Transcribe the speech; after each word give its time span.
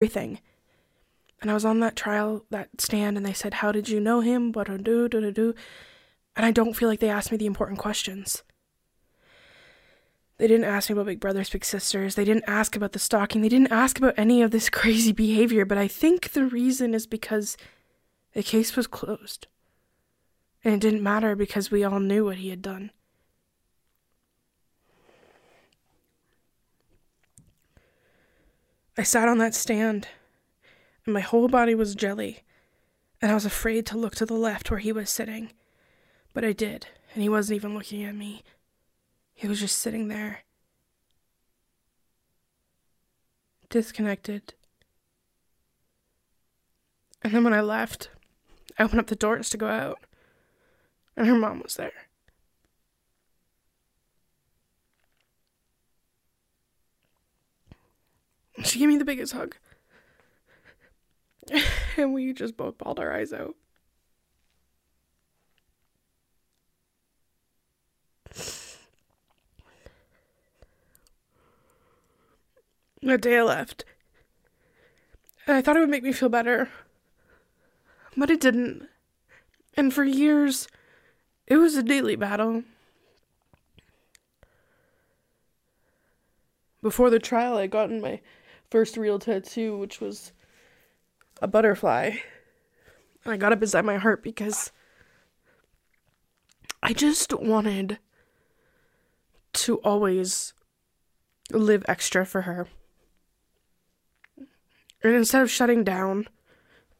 everything. 0.00 0.40
And 1.40 1.50
I 1.50 1.54
was 1.54 1.64
on 1.64 1.80
that 1.80 1.96
trial, 1.96 2.44
that 2.50 2.68
stand, 2.80 3.16
and 3.16 3.24
they 3.24 3.32
said, 3.32 3.54
How 3.54 3.72
did 3.72 3.88
you 3.88 4.00
know 4.00 4.20
him? 4.20 4.52
Uh, 4.56 4.64
do, 4.64 5.08
do, 5.08 5.54
And 6.36 6.46
I 6.46 6.50
don't 6.50 6.74
feel 6.74 6.88
like 6.88 7.00
they 7.00 7.10
asked 7.10 7.30
me 7.30 7.38
the 7.38 7.46
important 7.46 7.78
questions. 7.78 8.42
They 10.38 10.46
didn't 10.46 10.66
ask 10.66 10.88
me 10.88 10.94
about 10.94 11.06
Big 11.06 11.20
Brothers, 11.20 11.50
Big 11.50 11.64
Sisters. 11.64 12.14
They 12.14 12.24
didn't 12.24 12.44
ask 12.46 12.76
about 12.76 12.92
the 12.92 13.00
stalking. 13.00 13.40
They 13.40 13.48
didn't 13.48 13.72
ask 13.72 13.98
about 13.98 14.14
any 14.16 14.42
of 14.42 14.52
this 14.52 14.70
crazy 14.70 15.12
behavior. 15.12 15.64
But 15.64 15.78
I 15.78 15.88
think 15.88 16.30
the 16.30 16.46
reason 16.46 16.94
is 16.94 17.06
because 17.06 17.56
the 18.34 18.42
case 18.42 18.76
was 18.76 18.86
closed. 18.86 19.46
And 20.64 20.74
it 20.74 20.80
didn't 20.80 21.02
matter 21.02 21.34
because 21.34 21.70
we 21.70 21.84
all 21.84 22.00
knew 22.00 22.24
what 22.24 22.38
he 22.38 22.50
had 22.50 22.62
done. 22.62 22.90
I 28.98 29.04
sat 29.04 29.28
on 29.28 29.38
that 29.38 29.54
stand, 29.54 30.08
and 31.04 31.14
my 31.14 31.20
whole 31.20 31.46
body 31.46 31.72
was 31.72 31.94
jelly, 31.94 32.40
and 33.22 33.30
I 33.30 33.34
was 33.34 33.44
afraid 33.44 33.86
to 33.86 33.96
look 33.96 34.16
to 34.16 34.26
the 34.26 34.34
left 34.34 34.72
where 34.72 34.80
he 34.80 34.90
was 34.90 35.08
sitting. 35.08 35.52
But 36.34 36.44
I 36.44 36.52
did, 36.52 36.88
and 37.14 37.22
he 37.22 37.28
wasn't 37.28 37.54
even 37.56 37.74
looking 37.76 38.02
at 38.02 38.16
me. 38.16 38.42
He 39.34 39.46
was 39.46 39.60
just 39.60 39.78
sitting 39.78 40.08
there, 40.08 40.40
disconnected. 43.70 44.54
And 47.22 47.32
then 47.32 47.44
when 47.44 47.54
I 47.54 47.60
left, 47.60 48.10
I 48.80 48.82
opened 48.82 48.98
up 48.98 49.06
the 49.06 49.14
doors 49.14 49.48
to 49.50 49.56
go 49.56 49.68
out, 49.68 50.00
and 51.16 51.28
her 51.28 51.36
mom 51.36 51.60
was 51.60 51.76
there. 51.76 52.07
She 58.68 58.78
gave 58.78 58.88
me 58.88 58.98
the 58.98 59.04
biggest 59.04 59.32
hug. 59.32 59.56
and 61.96 62.12
we 62.12 62.34
just 62.34 62.54
both 62.54 62.76
bawled 62.76 63.00
our 63.00 63.10
eyes 63.10 63.32
out. 63.32 63.54
That 73.00 73.22
day 73.22 73.38
I 73.38 73.42
left. 73.42 73.86
I 75.46 75.62
thought 75.62 75.76
it 75.76 75.80
would 75.80 75.88
make 75.88 76.02
me 76.02 76.12
feel 76.12 76.28
better. 76.28 76.68
But 78.18 78.28
it 78.28 78.38
didn't. 78.38 78.86
And 79.78 79.94
for 79.94 80.04
years, 80.04 80.68
it 81.46 81.56
was 81.56 81.74
a 81.76 81.82
daily 81.82 82.16
battle. 82.16 82.64
Before 86.82 87.08
the 87.08 87.18
trial, 87.18 87.56
I 87.56 87.66
got 87.66 87.90
in 87.90 88.02
my 88.02 88.20
first 88.70 88.96
real 88.96 89.18
tattoo, 89.18 89.76
which 89.78 90.00
was 90.00 90.32
a 91.40 91.48
butterfly. 91.48 92.16
And 93.24 93.32
I 93.32 93.36
got 93.36 93.52
it 93.52 93.60
beside 93.60 93.84
my 93.84 93.96
heart 93.96 94.22
because 94.22 94.70
I 96.82 96.92
just 96.92 97.32
wanted 97.32 97.98
to 99.54 99.76
always 99.78 100.54
live 101.50 101.84
extra 101.88 102.24
for 102.24 102.42
her. 102.42 102.68
And 105.02 105.14
instead 105.14 105.42
of 105.42 105.50
shutting 105.50 105.84
down, 105.84 106.28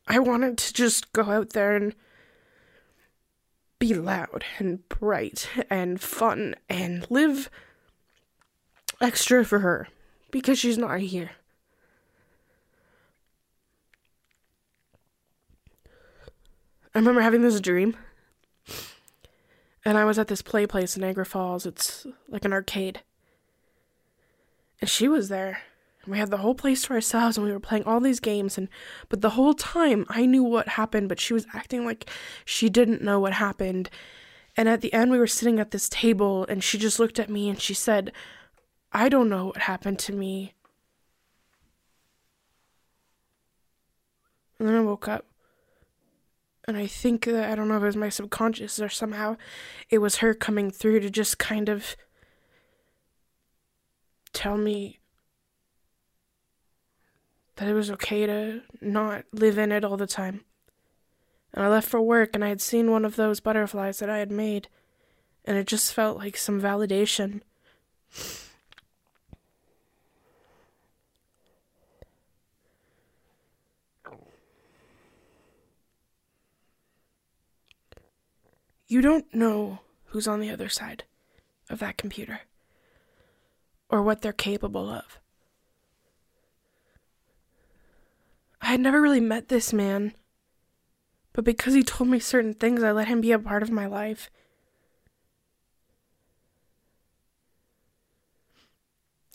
I 0.06 0.18
wanted 0.18 0.56
to 0.58 0.72
just 0.72 1.12
go 1.12 1.24
out 1.30 1.50
there 1.50 1.76
and 1.76 1.94
be 3.78 3.94
loud 3.94 4.44
and 4.58 4.88
bright 4.88 5.48
and 5.70 6.00
fun 6.00 6.54
and 6.68 7.08
live 7.10 7.50
extra 9.00 9.44
for 9.44 9.60
her 9.60 9.88
because 10.30 10.58
she's 10.58 10.78
not 10.78 11.00
here. 11.00 11.30
I 16.98 17.00
remember 17.00 17.20
having 17.20 17.42
this 17.42 17.60
dream. 17.60 17.96
And 19.84 19.96
I 19.96 20.04
was 20.04 20.18
at 20.18 20.26
this 20.26 20.42
play 20.42 20.66
place 20.66 20.96
in 20.96 21.02
Niagara 21.02 21.24
Falls. 21.24 21.64
It's 21.64 22.08
like 22.26 22.44
an 22.44 22.52
arcade. 22.52 23.02
And 24.80 24.90
she 24.90 25.06
was 25.06 25.28
there. 25.28 25.60
And 26.02 26.10
we 26.10 26.18
had 26.18 26.32
the 26.32 26.38
whole 26.38 26.56
place 26.56 26.82
to 26.82 26.94
ourselves 26.94 27.36
and 27.36 27.46
we 27.46 27.52
were 27.52 27.60
playing 27.60 27.84
all 27.84 28.00
these 28.00 28.18
games 28.18 28.58
and 28.58 28.68
but 29.10 29.20
the 29.20 29.30
whole 29.30 29.54
time 29.54 30.06
I 30.08 30.26
knew 30.26 30.42
what 30.42 30.70
happened, 30.70 31.08
but 31.08 31.20
she 31.20 31.32
was 31.32 31.46
acting 31.54 31.84
like 31.84 32.10
she 32.44 32.68
didn't 32.68 33.00
know 33.00 33.20
what 33.20 33.34
happened. 33.34 33.90
And 34.56 34.68
at 34.68 34.80
the 34.80 34.92
end 34.92 35.12
we 35.12 35.18
were 35.20 35.28
sitting 35.28 35.60
at 35.60 35.70
this 35.70 35.88
table 35.88 36.46
and 36.48 36.64
she 36.64 36.78
just 36.78 36.98
looked 36.98 37.20
at 37.20 37.30
me 37.30 37.48
and 37.48 37.60
she 37.60 37.74
said, 37.74 38.10
"I 38.90 39.08
don't 39.08 39.28
know 39.28 39.46
what 39.46 39.58
happened 39.58 40.00
to 40.00 40.12
me." 40.12 40.54
And 44.58 44.66
then 44.66 44.74
I 44.74 44.80
woke 44.80 45.06
up. 45.06 45.24
And 46.68 46.76
I 46.76 46.86
think 46.86 47.24
that 47.24 47.50
I 47.50 47.54
don't 47.54 47.68
know 47.68 47.78
if 47.78 47.82
it 47.82 47.86
was 47.86 47.96
my 47.96 48.10
subconscious 48.10 48.78
or 48.78 48.90
somehow 48.90 49.38
it 49.88 49.98
was 49.98 50.16
her 50.16 50.34
coming 50.34 50.70
through 50.70 51.00
to 51.00 51.08
just 51.08 51.38
kind 51.38 51.70
of 51.70 51.96
tell 54.34 54.58
me 54.58 54.98
that 57.56 57.68
it 57.68 57.72
was 57.72 57.90
okay 57.92 58.26
to 58.26 58.60
not 58.82 59.24
live 59.32 59.56
in 59.56 59.72
it 59.72 59.82
all 59.82 59.96
the 59.96 60.06
time. 60.06 60.44
And 61.54 61.64
I 61.64 61.68
left 61.68 61.88
for 61.88 62.02
work 62.02 62.32
and 62.34 62.44
I 62.44 62.50
had 62.50 62.60
seen 62.60 62.90
one 62.90 63.06
of 63.06 63.16
those 63.16 63.40
butterflies 63.40 63.98
that 64.00 64.10
I 64.10 64.18
had 64.18 64.30
made, 64.30 64.68
and 65.46 65.56
it 65.56 65.66
just 65.66 65.94
felt 65.94 66.18
like 66.18 66.36
some 66.36 66.60
validation. 66.60 67.40
You 78.88 79.02
don't 79.02 79.32
know 79.34 79.80
who's 80.06 80.26
on 80.26 80.40
the 80.40 80.48
other 80.48 80.70
side 80.70 81.04
of 81.68 81.78
that 81.80 81.98
computer 81.98 82.40
or 83.90 84.02
what 84.02 84.22
they're 84.22 84.32
capable 84.32 84.88
of. 84.88 85.18
I 88.62 88.68
had 88.68 88.80
never 88.80 89.00
really 89.00 89.20
met 89.20 89.48
this 89.48 89.74
man, 89.74 90.14
but 91.34 91.44
because 91.44 91.74
he 91.74 91.82
told 91.82 92.08
me 92.08 92.18
certain 92.18 92.54
things, 92.54 92.82
I 92.82 92.90
let 92.92 93.08
him 93.08 93.20
be 93.20 93.30
a 93.30 93.38
part 93.38 93.62
of 93.62 93.70
my 93.70 93.86
life. 93.86 94.30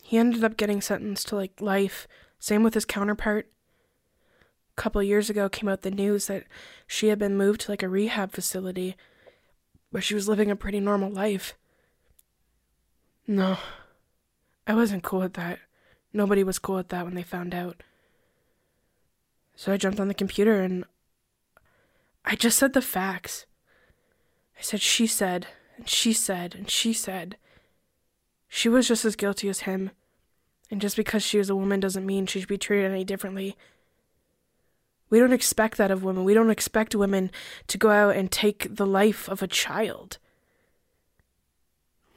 He 0.02 0.18
ended 0.18 0.42
up 0.42 0.56
getting 0.56 0.80
sentenced 0.80 1.28
to 1.28 1.36
like 1.36 1.60
life, 1.60 2.08
same 2.40 2.64
with 2.64 2.74
his 2.74 2.84
counterpart. 2.84 3.48
A 4.76 4.80
couple 4.80 5.02
years 5.02 5.30
ago 5.30 5.48
came 5.48 5.68
out 5.68 5.82
the 5.82 5.90
news 5.92 6.26
that 6.26 6.44
she 6.88 7.06
had 7.06 7.20
been 7.20 7.36
moved 7.36 7.62
to 7.62 7.70
like 7.70 7.84
a 7.84 7.88
rehab 7.88 8.32
facility 8.32 8.96
where 9.94 10.02
she 10.02 10.16
was 10.16 10.28
living 10.28 10.50
a 10.50 10.56
pretty 10.56 10.80
normal 10.80 11.08
life. 11.08 11.54
No, 13.28 13.58
I 14.66 14.74
wasn't 14.74 15.04
cool 15.04 15.20
with 15.20 15.34
that. 15.34 15.60
Nobody 16.12 16.42
was 16.42 16.58
cool 16.58 16.74
with 16.74 16.88
that 16.88 17.04
when 17.04 17.14
they 17.14 17.22
found 17.22 17.54
out. 17.54 17.80
So 19.54 19.72
I 19.72 19.76
jumped 19.76 20.00
on 20.00 20.08
the 20.08 20.12
computer 20.14 20.60
and 20.60 20.84
I 22.24 22.34
just 22.34 22.58
said 22.58 22.72
the 22.72 22.82
facts. 22.82 23.46
I 24.58 24.62
said 24.62 24.80
she 24.80 25.06
said, 25.06 25.46
and 25.76 25.88
she 25.88 26.12
said, 26.12 26.56
and 26.56 26.68
she 26.68 26.92
said. 26.92 27.36
She 28.48 28.68
was 28.68 28.88
just 28.88 29.04
as 29.04 29.14
guilty 29.14 29.48
as 29.48 29.60
him. 29.60 29.92
And 30.72 30.80
just 30.80 30.96
because 30.96 31.22
she 31.22 31.38
was 31.38 31.50
a 31.50 31.54
woman 31.54 31.78
doesn't 31.78 32.04
mean 32.04 32.26
she 32.26 32.40
should 32.40 32.48
be 32.48 32.58
treated 32.58 32.90
any 32.90 33.04
differently. 33.04 33.56
We 35.10 35.18
don't 35.18 35.32
expect 35.32 35.76
that 35.76 35.90
of 35.90 36.02
women. 36.02 36.24
We 36.24 36.34
don't 36.34 36.50
expect 36.50 36.94
women 36.94 37.30
to 37.68 37.78
go 37.78 37.90
out 37.90 38.16
and 38.16 38.30
take 38.30 38.74
the 38.74 38.86
life 38.86 39.28
of 39.28 39.42
a 39.42 39.46
child. 39.46 40.18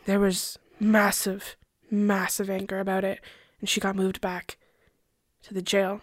There 0.06 0.20
was 0.20 0.58
massive, 0.80 1.58
massive 1.92 2.50
anger 2.50 2.80
about 2.80 3.04
it, 3.04 3.20
and 3.60 3.70
she 3.70 3.82
got 3.82 3.96
moved 3.96 4.22
back 4.22 4.58
to 5.44 5.54
the 5.54 5.62
jail. 5.62 6.02